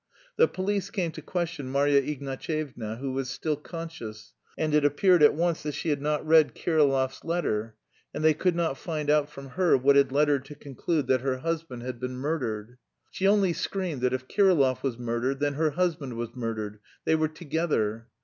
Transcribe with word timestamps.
The 0.35 0.47
police 0.47 0.89
came 0.89 1.11
to 1.11 1.21
question 1.21 1.69
Marya 1.69 2.01
Ignatyevna, 2.01 2.97
who 2.97 3.11
was 3.11 3.29
still 3.29 3.55
conscious, 3.55 4.33
and 4.57 4.73
it 4.73 4.83
appeared 4.83 5.21
at 5.21 5.35
once 5.35 5.61
that 5.61 5.75
she 5.75 5.89
had 5.89 6.01
not 6.01 6.25
read 6.25 6.55
Kirillov's 6.55 7.23
letter, 7.23 7.75
and 8.11 8.23
they 8.23 8.33
could 8.33 8.55
not 8.55 8.79
find 8.79 9.11
out 9.11 9.29
from 9.29 9.49
her 9.49 9.77
what 9.77 9.95
had 9.95 10.11
led 10.11 10.27
her 10.27 10.39
to 10.39 10.55
conclude 10.55 11.05
that 11.05 11.21
her 11.21 11.37
husband 11.37 11.83
had 11.83 11.99
been 11.99 12.15
murdered. 12.15 12.79
She 13.11 13.27
only 13.27 13.53
screamed 13.53 14.01
that 14.01 14.11
if 14.11 14.27
Kirillov 14.27 14.81
was 14.81 14.97
murdered, 14.97 15.39
then 15.39 15.53
her 15.53 15.69
husband 15.69 16.13
was 16.15 16.35
murdered, 16.35 16.79
they 17.05 17.13
were 17.13 17.27
together. 17.27 18.07